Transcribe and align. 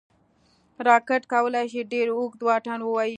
راکټ 0.87 1.21
کولی 1.33 1.65
شي 1.71 1.81
ډېر 1.91 2.07
اوږد 2.17 2.41
واټن 2.47 2.79
ووايي 2.83 3.09